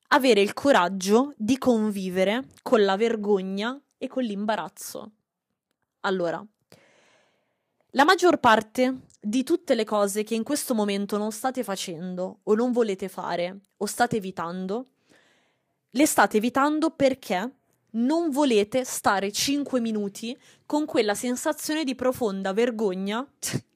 [0.09, 5.11] avere il coraggio di convivere con la vergogna e con l'imbarazzo.
[6.01, 6.45] Allora,
[7.93, 12.53] la maggior parte di tutte le cose che in questo momento non state facendo o
[12.53, 14.89] non volete fare o state evitando,
[15.89, 17.55] le state evitando perché
[17.93, 23.27] non volete stare 5 minuti con quella sensazione di profonda vergogna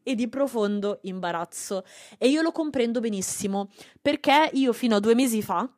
[0.10, 1.84] e di profondo imbarazzo.
[2.18, 3.70] E io lo comprendo benissimo,
[4.02, 5.72] perché io fino a due mesi fa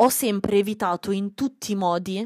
[0.00, 2.24] ho sempre evitato in tutti i modi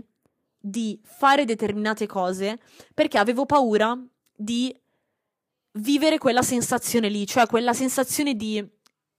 [0.59, 2.61] di fare determinate cose
[2.93, 3.99] perché avevo paura
[4.37, 4.79] di
[5.77, 8.63] vivere quella sensazione lì, cioè quella sensazione di,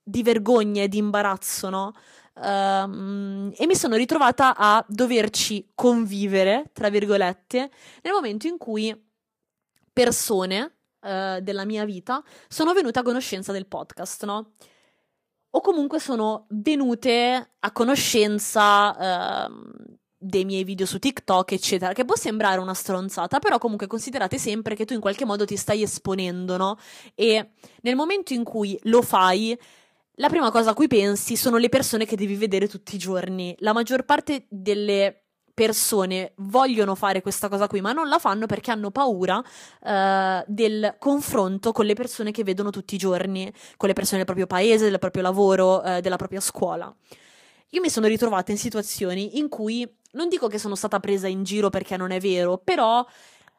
[0.03, 1.93] di vergogna e di imbarazzo, no?
[2.35, 7.71] Um, e mi sono ritrovata a doverci convivere, tra virgolette,
[8.03, 8.95] nel momento in cui
[9.91, 14.51] persone uh, della mia vita sono venute a conoscenza del podcast, no?
[15.51, 22.15] O comunque sono venute a conoscenza uh, dei miei video su TikTok, eccetera, che può
[22.15, 26.57] sembrare una stronzata, però comunque considerate sempre che tu in qualche modo ti stai esponendo,
[26.57, 26.77] no?
[27.13, 29.57] E nel momento in cui lo fai,
[30.17, 33.55] la prima cosa a cui pensi sono le persone che devi vedere tutti i giorni.
[33.59, 35.22] La maggior parte delle
[35.53, 40.95] persone vogliono fare questa cosa qui, ma non la fanno perché hanno paura uh, del
[40.97, 44.89] confronto con le persone che vedono tutti i giorni, con le persone del proprio paese,
[44.89, 46.93] del proprio lavoro, uh, della propria scuola.
[47.69, 51.43] Io mi sono ritrovata in situazioni in cui non dico che sono stata presa in
[51.43, 53.05] giro perché non è vero, però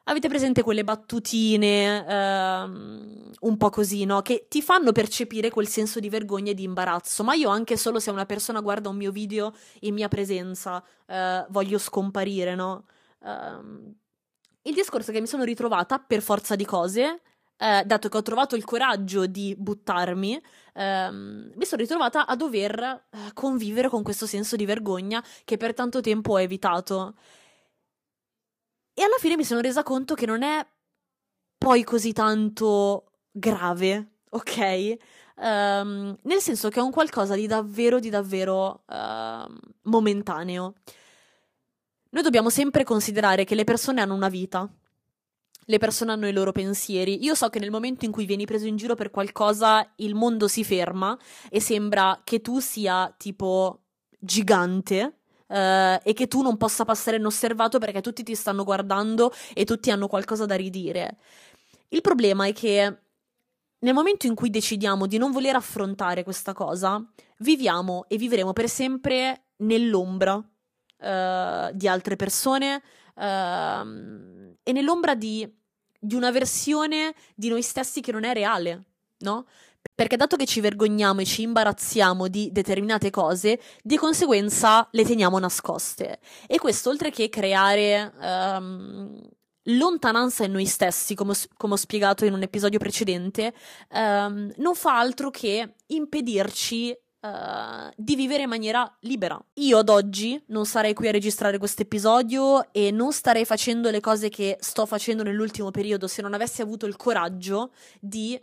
[0.07, 4.21] Avete presente quelle battutine ehm, un po' così, no?
[4.21, 7.23] Che ti fanno percepire quel senso di vergogna e di imbarazzo.
[7.23, 11.45] Ma io, anche solo se una persona guarda un mio video in mia presenza, eh,
[11.49, 12.85] voglio scomparire, no?
[13.19, 13.95] Um,
[14.63, 17.21] il discorso è che mi sono ritrovata per forza di cose.
[17.57, 20.41] Eh, dato che ho trovato il coraggio di buttarmi,
[20.73, 25.73] ehm, mi sono ritrovata a dover eh, convivere con questo senso di vergogna che per
[25.73, 27.15] tanto tempo ho evitato.
[28.97, 30.65] E alla fine mi sono resa conto che non è
[31.57, 34.95] poi così tanto grave, ok?
[35.35, 40.75] Um, nel senso che è un qualcosa di davvero, di davvero uh, momentaneo.
[42.11, 44.65] Noi dobbiamo sempre considerare che le persone hanno una vita,
[45.65, 47.21] le persone hanno i loro pensieri.
[47.25, 50.47] Io so che nel momento in cui vieni preso in giro per qualcosa, il mondo
[50.47, 53.81] si ferma e sembra che tu sia tipo
[54.17, 59.63] gigante Uh, e che tu non possa passare inosservato perché tutti ti stanno guardando e
[59.63, 61.17] tutti hanno qualcosa da ridire.
[61.89, 62.97] Il problema è che
[63.85, 66.99] nel momento in cui decidiamo di non voler affrontare questa cosa,
[67.39, 72.81] viviamo e vivremo per sempre nell'ombra uh, di altre persone
[73.13, 73.21] uh,
[74.63, 75.47] e nell'ombra di,
[75.99, 78.83] di una versione di noi stessi che non è reale,
[79.19, 79.45] no?
[79.93, 85.39] Perché dato che ci vergogniamo e ci imbarazziamo di determinate cose, di conseguenza le teniamo
[85.39, 86.19] nascoste.
[86.47, 89.19] E questo, oltre che creare um,
[89.63, 93.53] lontananza in noi stessi, come, come, ho spiegato in un episodio precedente,
[93.91, 99.43] um, non fa altro che impedirci Uh, di vivere in maniera libera.
[99.53, 103.99] Io ad oggi non sarei qui a registrare questo episodio e non starei facendo le
[103.99, 108.39] cose che sto facendo nell'ultimo periodo se non avessi avuto il coraggio di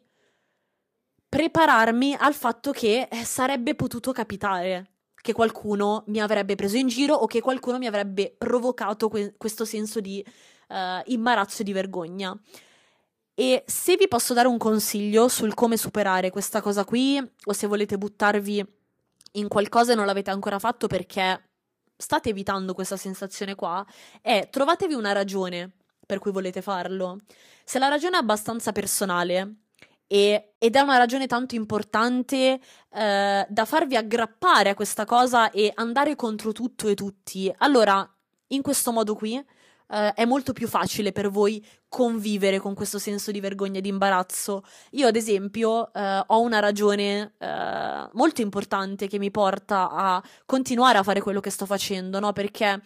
[1.32, 7.14] prepararmi al fatto che eh, sarebbe potuto capitare che qualcuno mi avrebbe preso in giro
[7.14, 10.22] o che qualcuno mi avrebbe provocato que- questo senso di
[10.68, 10.74] uh,
[11.06, 12.38] imbarazzo e di vergogna.
[13.32, 17.66] E se vi posso dare un consiglio sul come superare questa cosa qui, o se
[17.66, 18.62] volete buttarvi
[19.32, 21.48] in qualcosa e non l'avete ancora fatto perché
[21.96, 23.82] state evitando questa sensazione qua,
[24.20, 27.20] è trovatevi una ragione per cui volete farlo.
[27.64, 29.60] Se la ragione è abbastanza personale
[30.12, 32.60] E, ed è una ragione tanto importante
[32.92, 37.50] eh, da farvi aggrappare a questa cosa e andare contro tutto e tutti.
[37.58, 38.06] Allora,
[38.48, 39.42] in questo modo qui
[39.92, 43.90] Uh, è molto più facile per voi convivere con questo senso di vergogna e di
[43.90, 44.62] imbarazzo.
[44.92, 50.96] Io, ad esempio, uh, ho una ragione uh, molto importante che mi porta a continuare
[50.96, 52.32] a fare quello che sto facendo, no?
[52.32, 52.80] Perché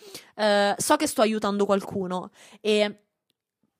[0.78, 3.05] so che sto aiutando qualcuno e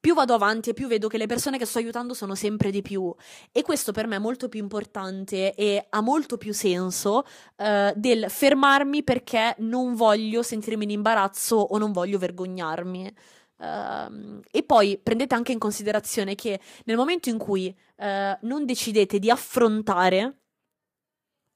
[0.06, 2.80] più vado avanti e più vedo che le persone che sto aiutando sono sempre di
[2.80, 3.12] più
[3.50, 7.24] e questo per me è molto più importante e ha molto più senso
[7.56, 13.12] uh, del fermarmi perché non voglio sentirmi in imbarazzo o non voglio vergognarmi.
[13.56, 18.04] Uh, e poi prendete anche in considerazione che nel momento in cui uh,
[18.42, 20.42] non decidete di affrontare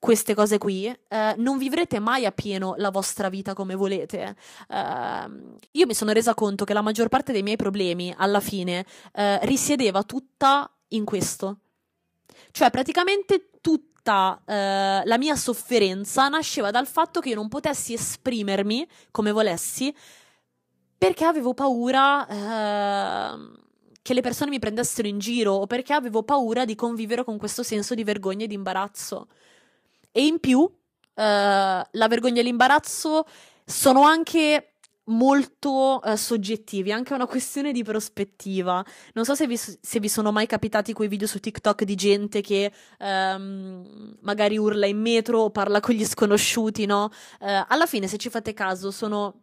[0.00, 4.34] queste cose qui, eh, non vivrete mai a pieno la vostra vita come volete.
[4.68, 8.84] Uh, io mi sono resa conto che la maggior parte dei miei problemi, alla fine,
[9.12, 11.58] uh, risiedeva tutta in questo.
[12.50, 14.52] Cioè, praticamente tutta uh,
[15.06, 19.94] la mia sofferenza nasceva dal fatto che io non potessi esprimermi come volessi
[21.00, 23.58] perché avevo paura ehm,
[24.02, 27.62] che le persone mi prendessero in giro o perché avevo paura di convivere con questo
[27.62, 29.28] senso di vergogna e di imbarazzo.
[30.12, 30.72] E in più, uh,
[31.14, 33.24] la vergogna e l'imbarazzo
[33.64, 34.70] sono anche
[35.10, 38.84] molto uh, soggettivi, anche una questione di prospettiva.
[39.14, 42.40] Non so se vi, se vi, sono mai capitati quei video su TikTok di gente
[42.40, 47.10] che um, magari urla in metro o parla con gli sconosciuti, no?
[47.40, 49.42] Uh, alla fine, se ci fate caso, sono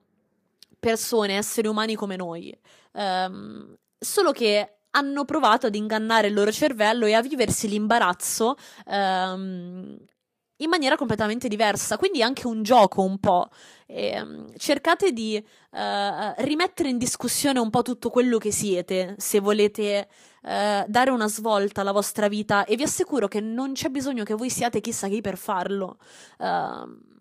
[0.80, 2.58] persone, esseri umani come noi.
[2.93, 9.95] Um, solo che hanno provato ad ingannare il loro cervello e a viversi l'imbarazzo um,
[10.58, 13.50] in maniera completamente diversa, quindi anche un gioco un po'.
[13.86, 19.39] E, um, cercate di uh, rimettere in discussione un po' tutto quello che siete, se
[19.39, 20.08] volete
[20.43, 20.50] uh,
[20.88, 24.50] dare una svolta alla vostra vita e vi assicuro che non c'è bisogno che voi
[24.50, 25.98] siate chissà chi per farlo.
[26.39, 27.15] Uh,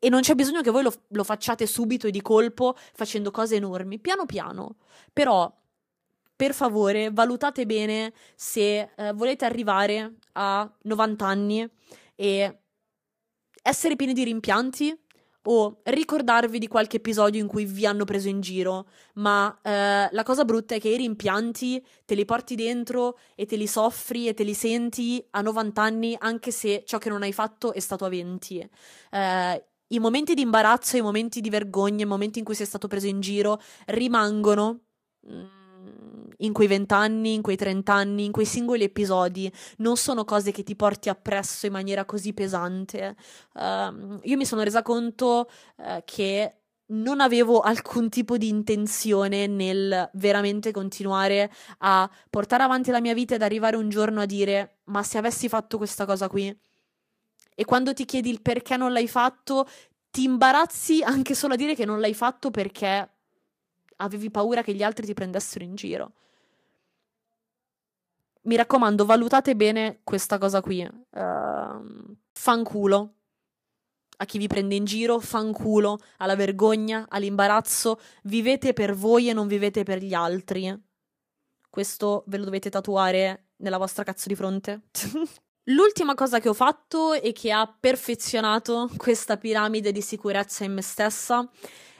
[0.00, 3.56] e, non c'è bisogno che voi lo, lo facciate subito e di colpo facendo cose
[3.56, 4.76] enormi, piano piano.
[5.12, 5.52] Però
[6.38, 11.68] per favore valutate bene se eh, volete arrivare a 90 anni
[12.20, 12.62] e
[13.62, 14.98] essere pieni di rimpianti
[15.42, 20.22] o ricordarvi di qualche episodio in cui vi hanno preso in giro, ma eh, la
[20.24, 24.34] cosa brutta è che i rimpianti te li porti dentro e te li soffri e
[24.34, 28.04] te li senti a 90 anni anche se ciò che non hai fatto è stato
[28.04, 28.68] a 20.
[29.10, 32.88] Eh, I momenti di imbarazzo, i momenti di vergogna, i momenti in cui sei stato
[32.88, 34.80] preso in giro rimangono.
[36.38, 40.76] In quei vent'anni, in quei trent'anni, in quei singoli episodi, non sono cose che ti
[40.76, 43.16] porti appresso in maniera così pesante.
[43.54, 46.58] Uh, io mi sono resa conto uh, che
[46.90, 53.34] non avevo alcun tipo di intenzione nel veramente continuare a portare avanti la mia vita
[53.34, 56.56] ed arrivare un giorno a dire ma se avessi fatto questa cosa qui
[57.54, 59.68] e quando ti chiedi il perché non l'hai fatto
[60.10, 63.10] ti imbarazzi anche solo a dire che non l'hai fatto perché
[63.96, 66.12] avevi paura che gli altri ti prendessero in giro
[68.48, 70.82] mi raccomando, valutate bene questa cosa qui.
[71.10, 73.12] Uh, fanculo
[74.20, 78.00] a chi vi prende in giro, fanculo alla vergogna, all'imbarazzo.
[78.24, 80.74] Vivete per voi e non vivete per gli altri.
[81.68, 84.80] Questo ve lo dovete tatuare nella vostra cazzo di fronte.
[85.68, 90.80] L'ultima cosa che ho fatto e che ha perfezionato questa piramide di sicurezza in me
[90.80, 91.46] stessa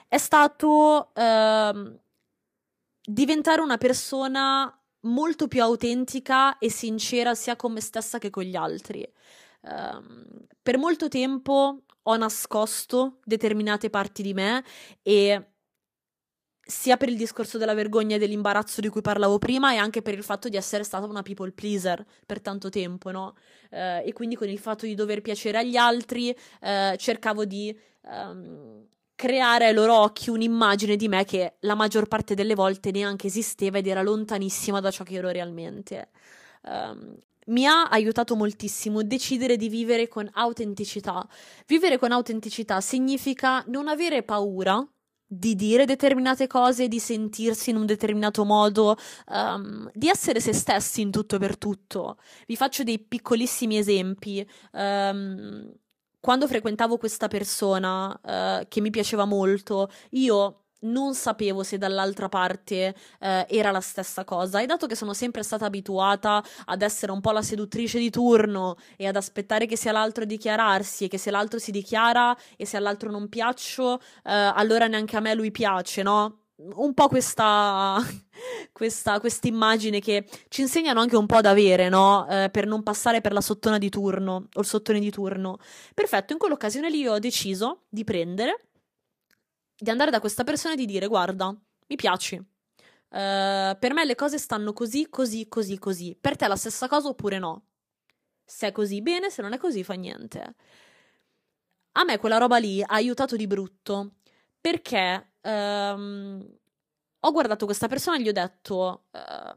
[0.08, 2.00] è stato uh,
[3.04, 8.56] diventare una persona molto più autentica e sincera sia con me stessa che con gli
[8.56, 9.06] altri.
[9.61, 10.24] Um,
[10.62, 14.64] per molto tempo ho nascosto determinate parti di me
[15.02, 15.50] e
[16.68, 20.14] sia per il discorso della vergogna e dell'imbarazzo di cui parlavo prima e anche per
[20.14, 23.37] il fatto di essere stata una people pleaser per tanto tempo, no?
[23.70, 28.87] Uh, e quindi con il fatto di dover piacere agli altri uh, cercavo di um,
[29.18, 33.78] creare ai loro occhi un'immagine di me che la maggior parte delle volte neanche esisteva
[33.78, 36.11] ed era lontanissima da ciò che ero realmente.
[36.62, 41.26] Um, mi ha aiutato moltissimo decidere di vivere con autenticità.
[41.66, 44.87] Vivere con autenticità significa non avere paura
[45.26, 48.96] di dire determinate cose, di sentirsi in un determinato modo,
[49.33, 52.18] um, di essere se stessi in tutto e per tutto.
[52.46, 54.48] Vi faccio dei piccolissimi esempi.
[54.74, 55.72] Um,
[56.20, 62.95] quando frequentavo questa persona uh, che mi piaceva molto, io non sapevo se dall'altra parte
[62.95, 67.20] uh, era la stessa cosa e dato che sono sempre stata abituata ad essere un
[67.20, 71.18] po' la seduttrice di turno e ad aspettare che sia l'altro a dichiararsi e che
[71.18, 75.51] se l'altro si dichiara e se all'altro non piaccio, uh, allora neanche a me lui
[75.51, 76.47] piace, no?
[76.61, 77.98] Un po' questa,
[78.72, 82.26] questa immagine che ci insegnano anche un po' ad avere, no?
[82.28, 85.59] Eh, per non passare per la sottona di turno o il sottone di turno.
[85.94, 88.68] Perfetto, in quell'occasione lì ho deciso di prendere,
[89.76, 91.48] di andare da questa persona e di dire: Guarda,
[91.86, 92.34] mi piaci.
[93.11, 96.16] Uh, per me le cose stanno così, così, così, così.
[96.20, 97.64] Per te è la stessa cosa oppure no?
[98.44, 100.54] Se è così, bene, se non è così, fa niente.
[101.92, 104.16] A me quella roba lì ha aiutato di brutto
[104.61, 106.46] perché um,
[107.20, 109.57] ho guardato questa persona e gli ho detto: uh,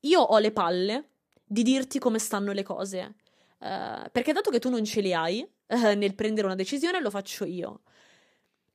[0.00, 1.10] Io ho le palle
[1.44, 3.16] di dirti come stanno le cose.
[3.58, 7.10] Uh, perché dato che tu non ce le hai uh, nel prendere una decisione, lo
[7.10, 7.82] faccio io.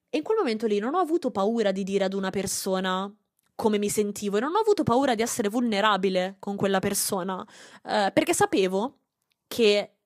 [0.10, 3.14] E in quel momento lì non ho avuto paura di dire ad una persona
[3.56, 7.46] come mi sentivo e non ho avuto paura di essere vulnerabile con quella persona,
[7.82, 9.00] perché sapevo
[9.48, 9.97] che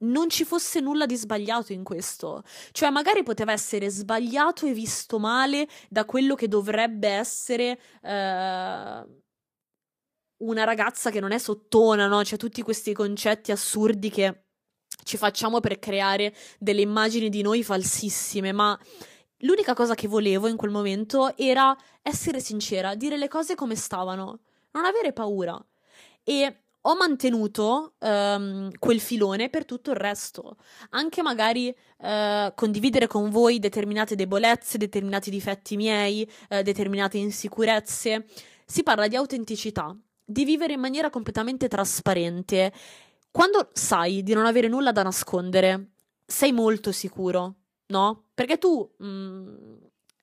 [0.00, 2.42] non ci fosse nulla di sbagliato in questo.
[2.72, 9.04] Cioè, magari poteva essere sbagliato e visto male da quello che dovrebbe essere eh,
[10.38, 12.24] una ragazza che non è sottona, no?
[12.24, 14.44] Cioè, tutti questi concetti assurdi che
[15.04, 18.78] ci facciamo per creare delle immagini di noi falsissime, ma
[19.38, 24.40] l'unica cosa che volevo in quel momento era essere sincera, dire le cose come stavano,
[24.72, 25.62] non avere paura.
[26.22, 30.56] E ho mantenuto um, quel filone per tutto il resto.
[30.90, 38.26] Anche magari uh, condividere con voi determinate debolezze, determinati difetti miei, uh, determinate insicurezze.
[38.64, 42.72] Si parla di autenticità, di vivere in maniera completamente trasparente.
[43.30, 45.90] Quando sai di non avere nulla da nascondere,
[46.24, 47.56] sei molto sicuro,
[47.86, 48.28] no?
[48.32, 49.74] Perché tu mh, mm,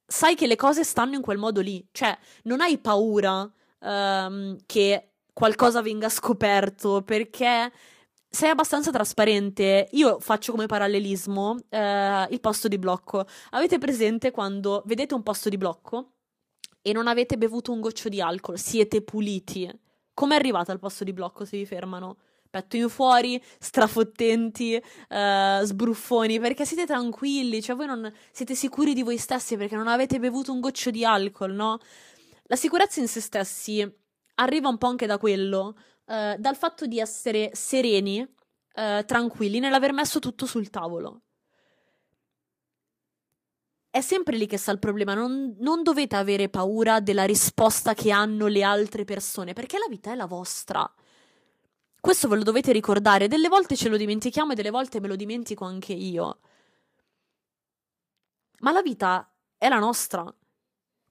[0.06, 3.50] sai che le cose stanno in quel modo lì, cioè non hai paura
[3.80, 7.72] um, che qualcosa venga scoperto perché
[8.28, 9.88] sei abbastanza trasparente.
[9.92, 13.24] Io faccio come parallelismo eh, il posto di blocco.
[13.52, 16.14] Avete presente quando vedete un posto di blocco
[16.82, 19.72] e non avete bevuto un goccio di alcol, siete puliti.
[20.12, 22.18] Come arrivate al posto di blocco se vi fermano?
[22.50, 29.04] Petto in fuori, strafottenti, eh, sbruffoni, perché siete tranquilli, cioè voi non siete sicuri di
[29.04, 31.78] voi stessi perché non avete bevuto un goccio di alcol, no?
[32.46, 34.06] La sicurezza in se stessi
[34.40, 35.76] arriva un po' anche da quello,
[36.06, 41.22] uh, dal fatto di essere sereni, uh, tranquilli nell'aver messo tutto sul tavolo.
[43.90, 48.12] È sempre lì che sta il problema, non, non dovete avere paura della risposta che
[48.12, 50.88] hanno le altre persone, perché la vita è la vostra.
[52.00, 55.16] Questo ve lo dovete ricordare, delle volte ce lo dimentichiamo e delle volte me lo
[55.16, 56.40] dimentico anche io.
[58.60, 60.32] Ma la vita è la nostra.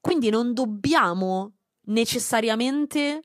[0.01, 1.56] Quindi non dobbiamo
[1.87, 3.23] necessariamente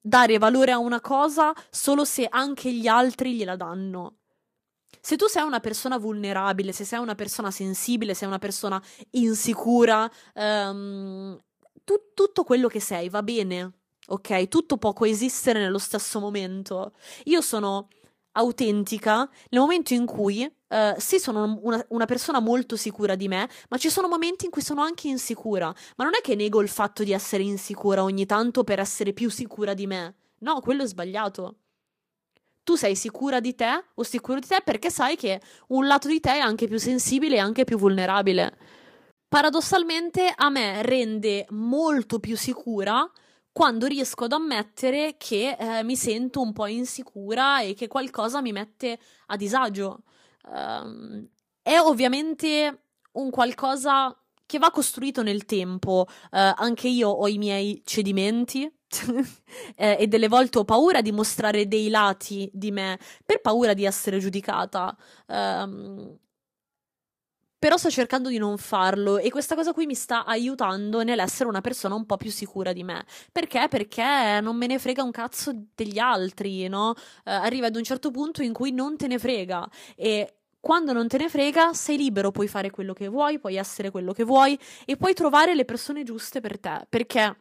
[0.00, 4.16] dare valore a una cosa solo se anche gli altri gliela danno.
[5.00, 8.80] Se tu sei una persona vulnerabile, se sei una persona sensibile, sei una persona
[9.10, 11.38] insicura, um,
[11.84, 13.72] tu, tutto quello che sei va bene,
[14.06, 14.48] ok?
[14.48, 16.92] Tutto può coesistere nello stesso momento.
[17.24, 17.88] Io sono
[18.32, 23.48] autentica nel momento in cui uh, sì, sono una, una, persona molto sicura di me,
[23.68, 25.72] ma ci sono momenti in cui sono anche insicura.
[25.96, 29.30] Ma non è che nego il fatto di essere insicura ogni tanto per essere più
[29.30, 30.14] sicura di me.
[30.38, 31.56] No, quello è sbagliato.
[32.64, 36.20] Tu sei sicura di te o sicuro di te perché sai che un lato di
[36.20, 38.56] te è anche più sensibile e anche più vulnerabile.
[39.28, 43.10] Paradossalmente a me rende molto più sicura
[43.50, 48.52] quando riesco ad ammettere che eh, mi sento un po' insicura e che qualcosa mi
[48.52, 50.02] mette a disagio.
[50.48, 51.28] Um,
[51.62, 54.16] è ovviamente un qualcosa
[54.46, 56.06] che va costruito nel tempo.
[56.30, 58.70] Uh, anche io ho i miei cedimenti.
[59.76, 63.84] eh, e delle volte ho paura di mostrare dei lati di me per paura di
[63.84, 64.94] essere giudicata.
[65.28, 66.18] Um,
[67.62, 71.60] però sto cercando di non farlo e questa cosa qui mi sta aiutando nell'essere una
[71.60, 73.04] persona un po' più sicura di me.
[73.30, 73.68] Perché?
[73.70, 76.92] Perché non me ne frega un cazzo degli altri, no?
[77.24, 81.06] Eh, arriva ad un certo punto in cui non te ne frega e quando non
[81.06, 84.58] te ne frega, sei libero, puoi fare quello che vuoi, puoi essere quello che vuoi
[84.84, 86.84] e puoi trovare le persone giuste per te.
[86.88, 87.36] Perché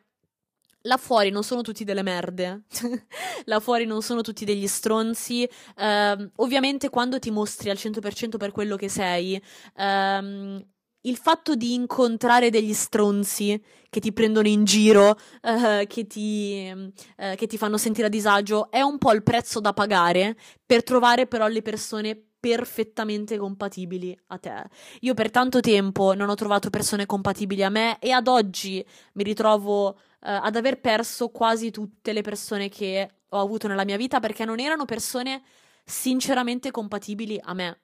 [0.83, 2.63] là fuori non sono tutti delle merde,
[3.45, 5.47] là fuori non sono tutti degli stronzi.
[5.75, 9.41] Uh, ovviamente quando ti mostri al 100% per quello che sei,
[9.77, 10.63] um,
[11.01, 17.35] il fatto di incontrare degli stronzi che ti prendono in giro, uh, che, ti, uh,
[17.35, 21.27] che ti fanno sentire a disagio, è un po' il prezzo da pagare per trovare
[21.27, 24.63] però le persone perfettamente compatibili a te.
[25.01, 29.23] Io per tanto tempo non ho trovato persone compatibili a me e ad oggi mi
[29.23, 29.95] ritrovo uh,
[30.29, 34.59] ad aver perso quasi tutte le persone che ho avuto nella mia vita perché non
[34.59, 35.41] erano persone
[35.83, 37.81] sinceramente compatibili a me.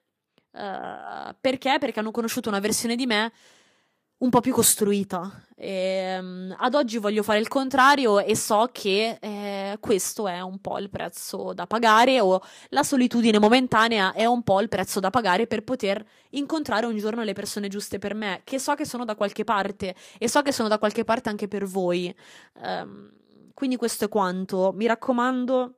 [0.50, 1.76] Uh, perché?
[1.78, 3.32] Perché hanno conosciuto una versione di me
[4.18, 5.44] un po' più costruita.
[5.54, 10.60] E, um, ad oggi voglio fare il contrario e so che eh, questo è un
[10.60, 15.10] po' il prezzo da pagare o la solitudine momentanea è un po' il prezzo da
[15.10, 19.04] pagare per poter incontrare un giorno le persone giuste per me, che so che sono
[19.04, 22.14] da qualche parte e so che sono da qualche parte anche per voi.
[22.62, 23.12] Um,
[23.54, 24.72] quindi questo è quanto.
[24.74, 25.74] Mi raccomando,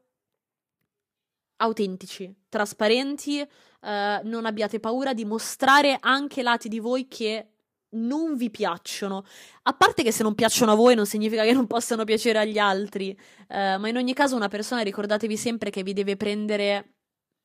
[1.57, 3.87] autentici, trasparenti, uh,
[4.25, 7.47] non abbiate paura di mostrare anche lati di voi che
[7.91, 9.25] non vi piacciono.
[9.63, 12.59] A parte che se non piacciono a voi non significa che non possano piacere agli
[12.59, 13.19] altri,
[13.49, 16.95] uh, ma in ogni caso una persona ricordatevi sempre che vi deve prendere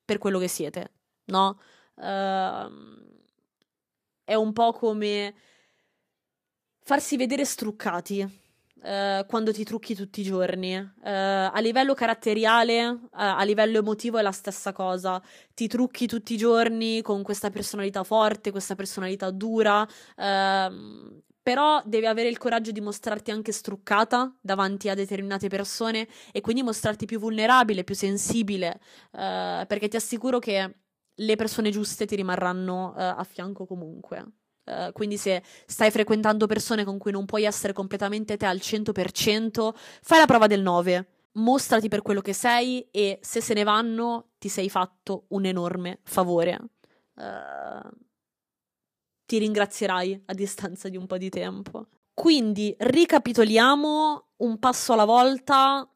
[0.03, 0.91] per quello che siete,
[1.25, 1.59] no?
[1.95, 3.03] Uh,
[4.23, 5.33] è un po' come
[6.81, 8.43] farsi vedere struccati.
[8.85, 10.77] Uh, quando ti trucchi tutti i giorni.
[10.77, 15.19] Uh, a livello caratteriale, uh, a livello emotivo è la stessa cosa.
[15.55, 19.87] Ti trucchi tutti i giorni con questa personalità forte, questa personalità dura.
[20.17, 26.41] Ehm, però devi avere il coraggio di mostrarti anche struccata davanti a determinate persone e
[26.41, 28.79] quindi mostrarti più vulnerabile, più sensibile,
[29.11, 30.75] perché ti assicuro che
[31.13, 34.25] le persone giuste ti rimarranno a fianco comunque.
[34.65, 39.73] Uh, quindi se stai frequentando persone con cui non puoi essere completamente te al 100%,
[40.01, 41.07] fai la prova del 9.
[41.33, 45.99] Mostrati per quello che sei e se se ne vanno ti sei fatto un enorme
[46.03, 46.59] favore.
[47.15, 47.89] Uh,
[49.25, 51.87] ti ringrazierai a distanza di un po' di tempo.
[52.13, 55.87] Quindi ricapitoliamo un passo alla volta.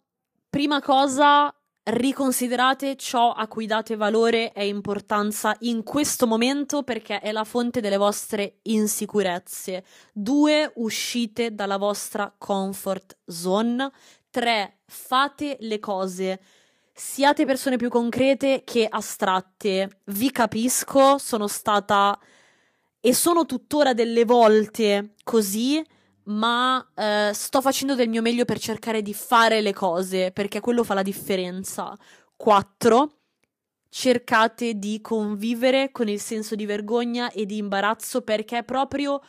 [0.49, 1.53] Prima cosa,
[1.83, 7.81] riconsiderate ciò a cui date valore e importanza in questo momento perché è la fonte
[7.81, 9.83] delle vostre insicurezze.
[10.13, 13.91] Due, uscite dalla vostra comfort zone.
[14.29, 16.39] Tre, fate le cose.
[16.93, 20.01] Siate persone più concrete che astratte.
[20.05, 22.19] Vi capisco, sono stata
[22.99, 25.83] e sono tuttora delle volte così
[26.29, 30.83] ma eh, sto facendo del mio meglio per cercare di fare le cose, perché quello
[30.83, 31.97] fa la differenza.
[32.35, 33.13] 4.
[33.89, 39.21] Cercate di convivere con il senso di vergogna e di imbarazzo perché è proprio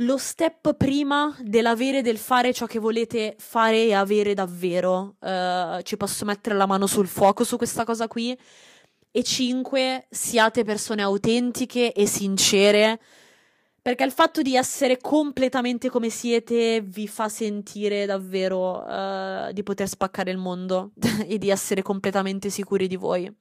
[0.00, 5.16] lo step prima dell'avere e del fare ciò che volete fare e avere davvero.
[5.20, 8.36] Uh, ci posso mettere la mano sul fuoco su questa cosa qui.
[9.10, 10.06] E 5.
[10.10, 13.00] Siate persone autentiche e sincere
[13.86, 19.86] perché il fatto di essere completamente come siete vi fa sentire davvero uh, di poter
[19.86, 20.90] spaccare il mondo
[21.24, 23.32] e di essere completamente sicuri di voi.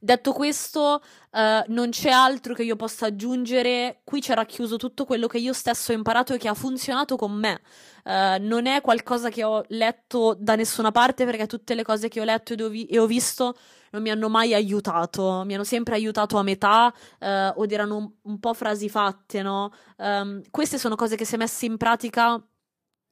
[0.00, 4.00] Detto questo, uh, non c'è altro che io possa aggiungere.
[4.04, 7.32] Qui c'è racchiuso tutto quello che io stesso ho imparato e che ha funzionato con
[7.32, 7.60] me.
[8.04, 12.22] Uh, non è qualcosa che ho letto da nessuna parte, perché tutte le cose che
[12.22, 13.54] ho letto e ho, vi- e ho visto
[13.96, 18.10] non mi hanno mai aiutato, mi hanno sempre aiutato a metà eh, o erano un,
[18.22, 19.72] un, po' frasi fatte, no?
[19.96, 22.38] Um, queste sono cose che se messe in pratica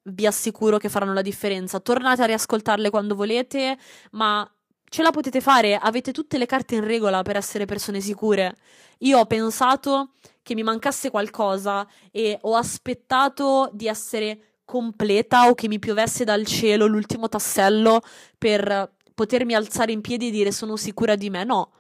[0.09, 1.81] vi assicuro che faranno la differenza.
[1.81, 3.79] Tornate a riascoltarle quando volete,
[4.11, 4.47] ma
[4.85, 8.55] ce la potete fare, avete tutte le carte in regola per essere persone sicure.
[8.99, 10.11] Io ho pensato
[10.43, 16.45] che mi mancasse qualcosa e ho aspettato di essere completa o che mi piovesse dal
[16.45, 18.03] cielo l'ultimo tassello
[18.37, 21.73] per potermi alzare in piedi e dire sono sicura di me, no.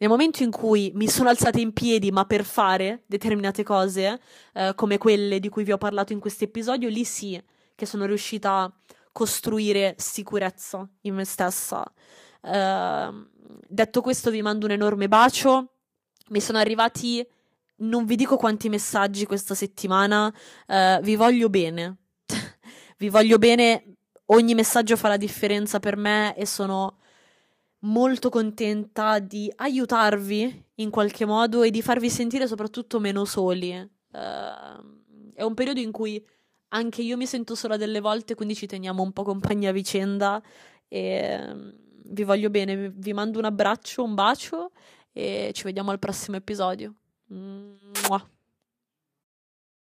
[0.00, 4.20] Nel momento in cui mi sono alzata in piedi, ma per fare determinate cose,
[4.54, 7.40] eh, come quelle di cui vi ho parlato in questo episodio, lì sì
[7.74, 8.72] che sono riuscita a
[9.12, 11.84] costruire sicurezza in me stessa.
[12.42, 13.08] Eh,
[13.68, 15.74] detto questo, vi mando un enorme bacio.
[16.28, 17.26] Mi sono arrivati,
[17.76, 20.32] non vi dico quanti messaggi questa settimana.
[20.66, 21.96] Eh, vi voglio bene.
[22.98, 23.97] vi voglio bene
[24.30, 26.98] ogni messaggio fa la differenza per me e sono
[27.80, 33.76] molto contenta di aiutarvi in qualche modo e di farvi sentire soprattutto meno soli.
[34.10, 36.24] Uh, è un periodo in cui
[36.68, 40.42] anche io mi sento sola delle volte, quindi ci teniamo un po' compagnia a vicenda
[40.88, 41.74] e uh,
[42.10, 44.72] vi voglio bene, vi mando un abbraccio, un bacio
[45.12, 46.94] e ci vediamo al prossimo episodio.
[47.28, 48.37] Mua.